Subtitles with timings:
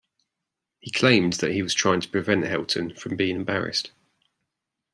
[0.79, 3.91] He claimed that he was trying to prevent Helton from being embarrassed.